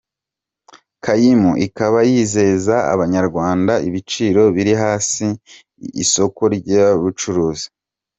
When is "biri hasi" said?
4.55-5.25